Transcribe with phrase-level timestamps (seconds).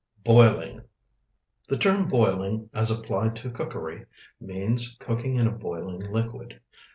[0.23, 0.81] BOILING
[1.67, 4.07] The term "boiling," as applied to cookery,
[4.39, 6.59] means cooking in a boiling liquid.